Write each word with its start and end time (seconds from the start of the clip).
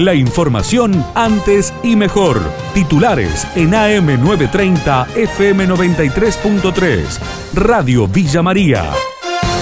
La 0.00 0.14
información 0.14 1.04
antes 1.14 1.74
y 1.82 1.94
mejor. 1.94 2.40
Titulares 2.72 3.46
en 3.54 3.72
AM930 3.72 5.08
FM93.3. 5.08 7.18
Radio 7.52 8.08
Villa 8.08 8.40
María. 8.40 8.90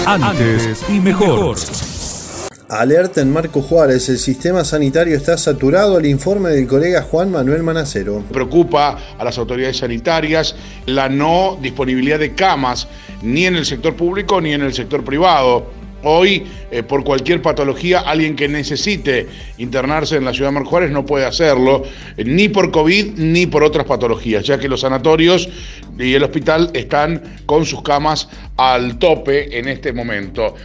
Antes 0.05 0.85
y 0.87 1.01
mejor. 1.01 1.57
Alerta 2.69 3.19
en 3.19 3.33
Marco 3.33 3.61
Juárez, 3.61 4.07
el 4.07 4.17
sistema 4.17 4.63
sanitario 4.63 5.17
está 5.17 5.37
saturado, 5.37 5.97
el 5.97 6.05
informe 6.05 6.51
del 6.51 6.67
colega 6.67 7.01
Juan 7.01 7.31
Manuel 7.31 7.63
Manacero. 7.63 8.23
Preocupa 8.31 8.97
a 9.17 9.23
las 9.25 9.37
autoridades 9.37 9.79
sanitarias 9.79 10.55
la 10.85 11.09
no 11.09 11.57
disponibilidad 11.61 12.17
de 12.17 12.33
camas 12.33 12.87
ni 13.21 13.45
en 13.45 13.57
el 13.57 13.65
sector 13.65 13.93
público 13.93 14.39
ni 14.39 14.53
en 14.53 14.61
el 14.61 14.73
sector 14.73 15.03
privado. 15.03 15.78
Hoy, 16.03 16.43
eh, 16.71 16.83
por 16.83 17.03
cualquier 17.03 17.41
patología, 17.41 17.99
alguien 17.99 18.35
que 18.35 18.47
necesite 18.47 19.27
internarse 19.57 20.15
en 20.15 20.25
la 20.25 20.33
ciudad 20.33 20.49
de 20.49 20.53
Marco 20.53 20.69
Juárez 20.69 20.91
no 20.91 21.05
puede 21.05 21.25
hacerlo, 21.25 21.83
eh, 22.15 22.23
ni 22.23 22.47
por 22.47 22.71
COVID 22.71 23.17
ni 23.17 23.45
por 23.47 23.63
otras 23.63 23.85
patologías, 23.85 24.45
ya 24.45 24.57
que 24.57 24.69
los 24.69 24.81
sanatorios 24.81 25.49
y 25.97 26.13
el 26.13 26.23
hospital 26.23 26.71
están 26.73 27.41
con 27.45 27.65
sus 27.65 27.81
camas 27.81 28.29
al 28.55 28.97
tope 28.97 29.57
en 29.57 29.67
este 29.67 29.91
momento. 29.91 30.55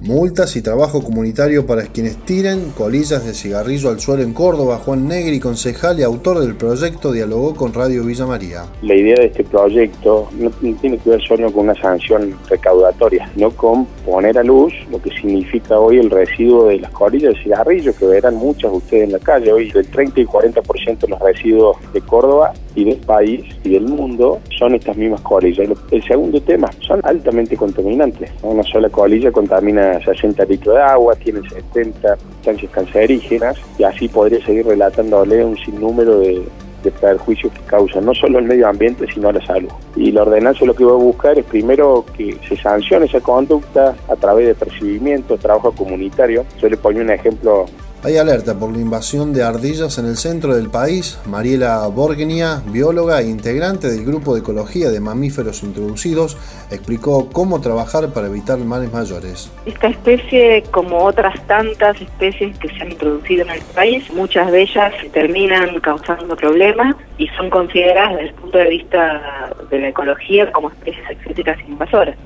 Multas 0.00 0.56
y 0.56 0.62
trabajo 0.62 1.02
comunitario 1.02 1.66
para 1.66 1.84
quienes 1.84 2.16
tiren 2.24 2.70
colillas 2.76 3.24
de 3.24 3.34
cigarrillo 3.34 3.88
al 3.88 3.98
suelo 3.98 4.22
en 4.22 4.34
Córdoba. 4.34 4.78
Juan 4.78 5.08
Negri, 5.08 5.40
concejal 5.40 5.98
y 5.98 6.02
autor 6.02 6.40
del 6.40 6.54
proyecto, 6.54 7.12
dialogó 7.12 7.54
con 7.54 7.72
Radio 7.72 8.04
Villa 8.04 8.26
María. 8.26 8.64
La 8.82 8.94
idea 8.94 9.16
de 9.16 9.26
este 9.26 9.44
proyecto 9.44 10.28
no 10.38 10.50
tiene 10.50 10.98
que 10.98 11.10
ver 11.10 11.22
solo 11.22 11.50
con 11.50 11.64
una 11.68 11.80
sanción 11.80 12.36
recaudatoria, 12.48 13.30
sino 13.34 13.50
con 13.50 13.86
poner 14.04 14.38
a 14.38 14.42
luz 14.42 14.72
lo 14.90 15.00
que 15.00 15.10
significa 15.10 15.78
hoy 15.78 15.98
el 15.98 16.10
residuo 16.10 16.66
de 16.66 16.80
las 16.80 16.90
colillas 16.90 17.34
de 17.34 17.42
cigarrillo, 17.42 17.96
que 17.96 18.06
verán 18.06 18.34
muchas 18.36 18.70
ustedes 18.72 19.04
en 19.04 19.12
la 19.12 19.18
calle. 19.18 19.52
Hoy 19.52 19.72
el 19.74 19.86
30 19.86 20.20
y 20.20 20.26
40% 20.26 20.98
de 20.98 21.08
los 21.08 21.20
residuos 21.20 21.76
de 21.92 22.00
Córdoba 22.02 22.52
y 22.76 22.84
del 22.84 22.98
país 22.98 23.44
y 23.64 23.70
del 23.70 23.84
mundo 23.84 24.38
son 24.56 24.74
estas 24.74 24.96
mismas 24.96 25.20
colillas. 25.22 25.68
El 25.90 26.02
segundo 26.04 26.40
tema, 26.40 26.70
son 26.80 27.00
altamente 27.02 27.56
contaminantes. 27.56 28.30
Una 28.42 28.62
sola 28.62 28.88
colilla 28.88 29.32
contamina 29.32 30.00
60 30.04 30.44
litros 30.44 30.76
de 30.76 30.82
agua, 30.82 31.16
tiene 31.16 31.40
70 31.48 32.16
sustancias 32.16 32.70
cancerígenas 32.70 33.56
y 33.78 33.82
así 33.82 34.08
podría 34.08 34.44
seguir 34.44 34.66
relatándole 34.66 35.44
un 35.44 35.56
sinnúmero 35.56 36.20
de, 36.20 36.44
de 36.84 36.90
perjuicios 36.90 37.52
que 37.52 37.60
causan 37.62 38.04
no 38.04 38.14
solo 38.14 38.38
el 38.38 38.44
medio 38.44 38.68
ambiente, 38.68 39.06
sino 39.12 39.32
la 39.32 39.44
salud. 39.44 39.70
Y 39.96 40.12
la 40.12 40.22
ordenanza 40.22 40.64
lo 40.64 40.74
que 40.74 40.84
va 40.84 40.92
a 40.92 40.96
buscar 40.96 41.38
es 41.38 41.44
primero 41.44 42.04
que 42.16 42.38
se 42.48 42.56
sancione 42.56 43.06
esa 43.06 43.20
conducta 43.20 43.96
a 44.08 44.16
través 44.16 44.46
de 44.46 44.54
percibimiento, 44.54 45.36
trabajo 45.36 45.72
comunitario. 45.72 46.44
Yo 46.60 46.68
le 46.68 46.76
pongo 46.76 47.00
un 47.00 47.10
ejemplo 47.10 47.66
hay 48.02 48.18
alerta 48.18 48.54
por 48.54 48.72
la 48.72 48.78
invasión 48.78 49.32
de 49.32 49.42
ardillas 49.42 49.98
en 49.98 50.06
el 50.06 50.16
centro 50.16 50.54
del 50.54 50.70
país. 50.70 51.18
Mariela 51.26 51.86
Borgenia, 51.88 52.62
bióloga 52.66 53.20
e 53.20 53.28
integrante 53.28 53.88
del 53.88 54.04
grupo 54.04 54.34
de 54.34 54.40
ecología 54.40 54.90
de 54.90 55.00
mamíferos 55.00 55.62
introducidos, 55.62 56.36
explicó 56.70 57.28
cómo 57.30 57.60
trabajar 57.60 58.12
para 58.12 58.28
evitar 58.28 58.58
males 58.58 58.92
mayores. 58.92 59.50
Esta 59.64 59.88
especie, 59.88 60.62
como 60.70 60.98
otras 60.98 61.40
tantas 61.46 62.00
especies 62.00 62.56
que 62.58 62.68
se 62.68 62.82
han 62.82 62.92
introducido 62.92 63.42
en 63.44 63.50
el 63.50 63.62
país, 63.74 64.04
muchas 64.12 64.50
de 64.52 64.62
ellas 64.62 64.92
terminan 65.12 65.80
causando 65.80 66.36
problemas 66.36 66.96
y 67.18 67.28
son 67.28 67.50
consideradas 67.50 68.12
desde 68.16 68.28
el 68.28 68.34
punto 68.34 68.58
de 68.58 68.68
vista 68.68 69.50
de 69.70 69.80
la 69.80 69.88
ecología 69.88 70.52
como 70.52 70.70
especies 70.70 71.10
exóticas 71.10 71.58
invasoras. 71.66 72.16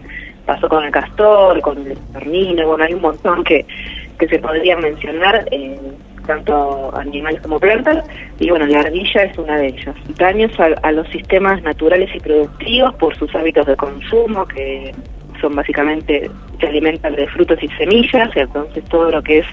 Pasó 0.47 0.69
con 0.69 0.85
el 0.85 0.91
castor, 0.91 1.61
con 1.61 1.87
el 1.87 1.97
tornino, 2.13 2.67
bueno, 2.67 2.85
hay 2.85 2.95
un 2.95 3.03
montón 3.03 3.45
que 3.45 3.65
que 4.21 4.29
se 4.29 4.39
podrían 4.39 4.81
mencionar, 4.81 5.47
eh, 5.51 5.81
tanto 6.27 6.95
animales 6.95 7.41
como 7.41 7.59
plantas, 7.59 8.05
y 8.39 8.51
bueno, 8.51 8.67
la 8.67 8.81
ardilla 8.81 9.25
es 9.25 9.37
una 9.39 9.57
de 9.57 9.69
ellas. 9.69 9.97
Daños 10.17 10.53
a, 10.61 10.93
los 10.93 11.09
sistemas 11.09 11.61
naturales 11.63 12.11
y 12.15 12.21
productivos 12.21 12.95
por 12.97 13.17
sus 13.17 13.35
hábitos 13.35 13.67
de 13.67 13.77
consumo, 13.77 14.47
que 14.47 14.95
son 15.41 15.57
básicamente, 15.57 16.31
se 16.61 16.67
alimentan 16.67 17.17
de 17.17 17.27
frutos 17.29 17.59
y 17.63 17.69
semillas, 17.69 18.29
entonces 18.37 18.85
todo 18.85 19.11
lo 19.11 19.23
que 19.23 19.39
es 19.39 19.47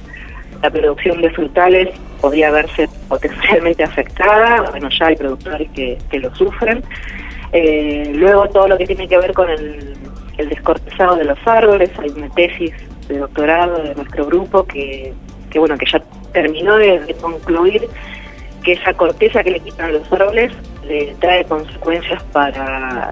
la 0.62 0.70
producción 0.70 1.22
de 1.22 1.30
frutales 1.32 1.90
podría 2.20 2.52
verse 2.52 2.90
potencialmente 3.08 3.84
afectada, 3.84 4.70
bueno, 4.70 4.90
ya 5.00 5.08
hay 5.08 5.16
productores 5.16 5.70
que, 5.72 5.98
que 6.12 6.20
lo 6.20 6.36
sufren. 6.36 6.84
Eh, 7.54 8.12
luego 8.14 8.50
todo 8.50 8.68
lo 8.68 8.78
que 8.78 8.86
tiene 8.86 9.08
que 9.08 9.18
ver 9.18 9.34
con 9.34 9.50
el, 9.50 9.96
el 10.38 10.50
descortezado 10.50 11.16
de 11.16 11.24
los 11.24 11.40
árboles, 11.48 11.90
hay 11.98 12.10
una 12.10 12.30
tesis 12.32 12.74
de 13.08 13.20
doctorado 13.20 13.82
de 13.84 13.96
nuestro 13.96 14.26
grupo 14.26 14.66
que, 14.66 15.14
que 15.50 15.60
bueno, 15.60 15.78
que 15.78 15.86
ya 15.92 16.02
terminó 16.34 16.76
de, 16.78 17.16
concluir 17.22 17.88
que 18.64 18.74
esa 18.74 18.94
corteza 18.94 19.44
que 19.44 19.52
le 19.52 19.60
quitan 19.60 19.94
los 19.94 20.12
árboles 20.12 20.52
le 20.88 21.16
trae 21.20 21.44
consecuencias 21.46 22.24
para 22.32 23.12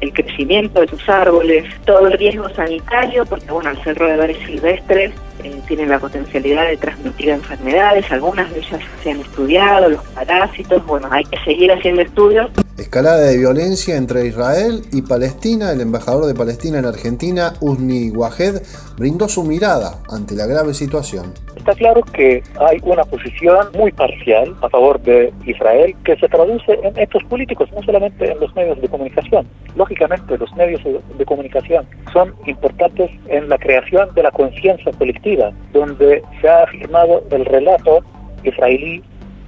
el 0.00 0.12
crecimiento 0.12 0.80
de 0.80 0.88
sus 0.88 1.08
árboles, 1.08 1.64
todo 1.84 2.06
el 2.06 2.12
riesgo 2.12 2.48
sanitario, 2.50 3.26
porque 3.26 3.50
bueno, 3.50 3.70
al 3.70 3.82
ser 3.82 3.98
roedores 3.98 4.36
silvestres 4.46 5.12
eh, 5.42 5.60
tienen 5.66 5.88
la 5.88 5.98
potencialidad 5.98 6.68
de 6.68 6.76
transmitir 6.76 7.30
enfermedades, 7.30 8.10
algunas 8.12 8.48
de 8.52 8.60
ellas 8.60 8.80
se 9.02 9.10
han 9.10 9.20
estudiado, 9.20 9.88
los 9.88 10.04
parásitos, 10.08 10.84
bueno, 10.86 11.08
hay 11.10 11.24
que 11.24 11.38
seguir 11.44 11.72
haciendo 11.72 12.02
estudios. 12.02 12.50
Escalada 12.78 13.22
de 13.22 13.36
violencia 13.36 13.96
entre 13.96 14.24
Israel 14.26 14.82
y 14.92 15.02
Palestina, 15.02 15.72
el 15.72 15.80
embajador 15.80 16.26
de 16.26 16.34
Palestina 16.34 16.78
en 16.78 16.84
Argentina, 16.84 17.54
Usni 17.60 18.10
Wahed, 18.10 18.62
brindó 18.96 19.28
su 19.28 19.42
mirada 19.42 19.98
ante 20.08 20.36
la 20.36 20.46
grave 20.46 20.72
situación. 20.74 21.34
Está 21.56 21.74
claro 21.74 22.02
que 22.02 22.40
hay 22.60 22.78
una 22.84 23.02
posición 23.02 23.66
muy 23.76 23.90
parcial 23.90 24.54
a 24.62 24.68
favor 24.68 25.00
de 25.00 25.32
Israel 25.44 25.96
que 26.04 26.14
se 26.18 26.28
traduce 26.28 26.72
en 26.84 26.96
estos 26.96 27.24
políticos, 27.24 27.68
no 27.74 27.82
solamente 27.82 28.30
en 28.30 28.38
los 28.38 28.54
medios 28.54 28.80
de 28.80 28.88
comunicación. 28.88 29.48
Lógicamente, 29.74 30.38
los 30.38 30.54
medios 30.54 30.80
de 30.84 31.24
comunicación 31.24 31.84
son 32.12 32.32
importantes 32.46 33.10
en 33.26 33.48
la 33.48 33.58
creación 33.58 34.14
de 34.14 34.22
la 34.22 34.30
conciencia 34.30 34.92
colectiva, 34.92 35.50
donde 35.72 36.22
se 36.40 36.48
ha 36.48 36.62
afirmado 36.62 37.24
el 37.32 37.44
relato 37.44 38.04
israelí 38.44 39.02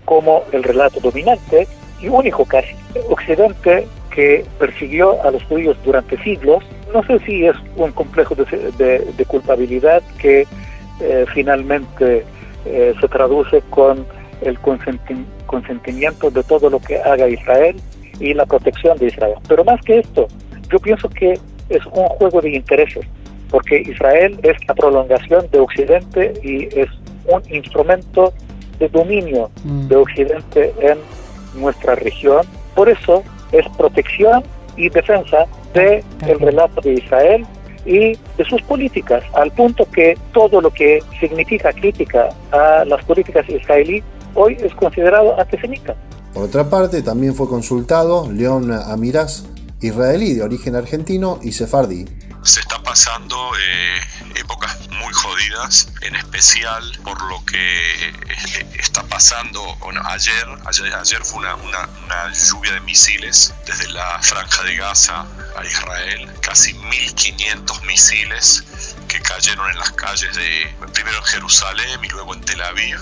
como 0.05 0.43
el 0.51 0.65
relato 0.65 0.99
dominante 0.99 1.69
y 2.01 2.09
único 2.09 2.45
casi. 2.45 2.75
Occidente 3.09 3.87
que 4.11 4.45
persiguió 4.59 5.23
a 5.23 5.31
los 5.31 5.43
judíos 5.45 5.77
durante 5.85 6.21
siglos, 6.23 6.65
no 6.93 7.05
sé 7.05 7.19
si 7.21 7.47
es 7.47 7.57
un 7.77 7.93
complejo 7.93 8.35
de, 8.35 9.25
culpabilidad 9.27 10.03
que 10.19 10.47
eh, 11.01 11.25
finalmente 11.33 12.25
eh, 12.65 12.95
se 13.01 13.09
traduce 13.09 13.63
con 13.71 14.05
el 14.43 14.59
consentimiento 14.59 16.31
de 16.31 16.43
todo 16.43 16.69
lo 16.71 16.81
que 16.81 16.99
haga 16.99 17.29
Israel 17.29 17.77
y 18.19 18.35
la 18.35 18.47
protección 18.47 18.99
de 18.99 19.07
Israel. 19.07 19.35
Pero 19.49 19.65
más 19.65 19.81
que 19.83 19.99
esto, 19.99 20.27
yo 20.71 20.79
pienso 20.79 21.09
que 21.09 21.39
es 21.69 21.87
un 21.87 22.07
juego 22.07 22.41
de 22.41 22.51
intereses, 22.51 23.07
porque 23.51 23.81
Israel 23.81 24.39
es 24.43 24.57
la 24.67 24.75
prolongación 24.75 25.49
de 25.51 25.61
Occidente 25.61 26.33
y 26.43 26.65
es 26.79 26.89
un 27.27 27.43
instrumento 27.55 28.33
de 28.79 28.89
dominio 28.89 29.51
mm. 29.65 29.89
de 29.89 29.97
Occidente 29.97 30.75
en 30.81 30.99
nuestra 31.55 31.95
región. 31.95 32.47
Por 32.75 32.89
eso 32.89 33.23
es 33.53 33.67
protección 33.77 34.43
y 34.77 34.89
defensa 34.89 35.47
del 35.75 36.05
el 36.27 36.41
relato 36.41 36.81
de 36.81 36.95
Israel 36.95 37.47
y 37.85 38.13
de 38.37 38.45
sus 38.49 38.61
políticas, 38.63 39.25
al 39.35 39.51
punto 39.53 39.87
que 39.91 40.17
todo 40.33 40.61
lo 40.61 40.71
que 40.71 41.03
significa 41.19 41.73
crítica 41.73 42.29
a 42.53 42.85
las 42.85 43.03
políticas 43.05 43.49
israelíes 43.49 44.05
hoy 44.35 44.57
es 44.61 44.75
considerado 44.75 45.39
antisemita. 45.41 45.95
Por 46.33 46.45
otra 46.45 46.69
parte, 46.69 47.03
también 47.03 47.35
fue 47.35 47.49
consultado 47.49 48.31
León 48.31 48.71
Amiraz, 48.73 49.45
israelí 49.81 50.35
de 50.35 50.43
origen 50.43 50.77
argentino 50.77 51.39
y 51.43 51.53
sefardí. 51.53 52.05
Se 52.43 52.61
está 52.61 52.83
pasando 52.83 53.53
eh, 53.59 54.01
épocas 54.35 54.89
muy 54.91 55.13
jodidas, 55.13 55.89
en 56.01 56.17
especial 56.17 56.99
por 57.05 57.21
lo 57.23 57.45
que 57.45 58.09
eh, 58.09 58.71
está 58.79 59.03
pasando. 59.05 59.77
Ayer, 60.07 60.47
ayer, 60.67 61.25
fue 61.25 61.41
una, 61.41 61.55
una, 61.55 62.33
lluvia 62.33 62.73
de 62.73 62.81
misiles 62.81 63.55
desde 63.67 63.89
la 63.89 64.19
franja 64.23 64.63
de 64.65 64.77
Gaza 64.77 65.27
a 65.57 65.65
Israel, 65.65 66.33
casi 66.41 66.73
1.500 66.75 67.83
misiles 67.85 68.65
que 69.09 69.21
cayeron 69.21 69.71
en 69.71 69.79
las 69.79 69.93
calles 69.93 70.35
de, 70.35 70.75
primero 70.95 71.19
en 71.19 71.25
Jerusalén 71.25 72.05
y 72.05 72.09
luego 72.09 72.35
en 72.35 72.41
Tel 72.41 72.63
Aviv 72.63 72.99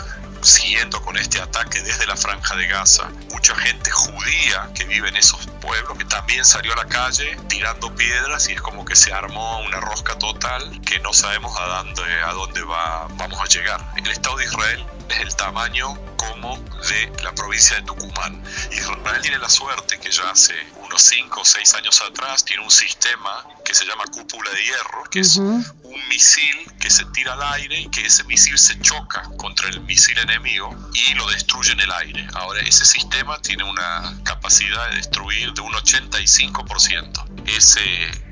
siguiendo 0.49 1.01
con 1.03 1.17
este 1.17 1.41
ataque 1.41 1.83
desde 1.83 2.07
la 2.07 2.17
franja 2.17 2.57
de 2.57 2.67
Gaza, 2.67 3.11
mucha 3.31 3.55
gente 3.57 3.91
judía 3.91 4.71
que 4.75 4.85
vive 4.85 5.09
en 5.09 5.17
esos 5.17 5.47
pueblos 5.61 5.99
que 5.99 6.05
también 6.07 6.45
salió 6.45 6.73
a 6.73 6.77
la 6.77 6.87
calle 6.87 7.37
tirando 7.49 7.95
piedras 7.95 8.49
y 8.49 8.53
es 8.53 8.61
como 8.61 8.85
que 8.85 8.97
se 8.97 9.13
armó 9.13 9.61
una 9.61 9.81
rosca 9.81 10.19
total 10.19 10.81
que 10.83 10.99
no 11.01 11.13
sabemos 11.13 11.55
a 11.59 11.67
dónde, 11.67 12.23
a 12.23 12.33
dónde 12.33 12.63
va, 12.63 13.09
vamos 13.17 13.41
a 13.41 13.45
llegar. 13.45 13.93
El 13.97 14.11
Estado 14.11 14.37
de 14.37 14.45
Israel 14.45 14.87
es 15.11 15.21
el 15.21 15.37
tamaño 15.37 15.99
como 16.17 16.57
de 16.89 17.13
la 17.23 17.33
provincia 17.33 17.77
de 17.77 17.83
Tucumán. 17.83 18.43
Israel 18.71 19.21
tiene 19.23 19.39
la 19.39 19.49
suerte 19.49 19.99
que 19.99 20.11
ya 20.11 20.31
hace 20.31 20.55
unos 20.83 21.03
5 21.03 21.41
o 21.41 21.45
6 21.45 21.75
años 21.75 22.01
atrás 22.01 22.45
tiene 22.45 22.63
un 22.63 22.71
sistema 22.71 23.45
que 23.65 23.75
se 23.75 23.85
llama 23.85 24.05
cúpula 24.11 24.51
de 24.51 24.65
hierro, 24.65 25.05
que 25.11 25.21
es 25.21 25.37
un 25.37 25.65
misil 26.09 26.68
se 26.91 27.05
tira 27.07 27.35
al 27.35 27.43
aire 27.55 27.81
y 27.81 27.89
que 27.89 28.07
ese 28.07 28.25
misil 28.25 28.59
se 28.59 28.79
choca 28.81 29.23
contra 29.37 29.69
el 29.69 29.81
misil 29.83 30.19
enemigo 30.19 30.75
y 30.93 31.15
lo 31.15 31.27
destruye 31.29 31.73
en 31.73 31.81
el 31.81 31.93
aire. 31.93 32.27
Ahora, 32.35 32.61
ese 32.61 32.85
sistema 32.85 33.41
tiene 33.41 33.65
una 33.65 34.19
capacidad 34.25 34.91
de 34.91 34.97
destruir 34.97 35.53
de 35.53 35.61
un 35.61 35.73
85%. 35.73 37.47
Ese 37.47 37.81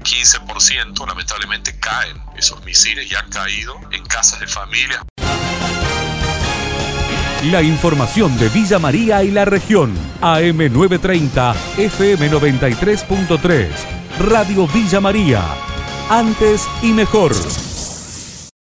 15% 0.02 1.06
lamentablemente 1.06 1.78
caen 1.78 2.20
esos 2.36 2.64
misiles 2.64 3.10
y 3.10 3.14
han 3.14 3.28
caído 3.30 3.78
en 3.90 4.04
casas 4.06 4.40
de 4.40 4.46
familias. 4.46 5.00
La 7.50 7.62
información 7.62 8.36
de 8.38 8.48
Villa 8.48 8.78
María 8.78 9.22
y 9.22 9.30
la 9.30 9.44
región. 9.44 9.94
AM930, 10.20 11.54
FM93.3. 11.76 13.68
Radio 14.18 14.66
Villa 14.66 15.00
María. 15.00 15.44
Antes 16.08 16.66
y 16.82 16.92
mejor. 16.92 17.34